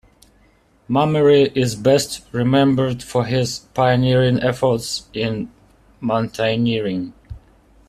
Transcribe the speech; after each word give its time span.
Mummery 0.87 1.43
is 1.53 1.75
best 1.75 2.23
remembered 2.31 3.03
for 3.03 3.23
his 3.25 3.59
pioneering 3.75 4.39
efforts 4.41 5.07
in 5.13 5.51
mountaineering. 5.99 7.13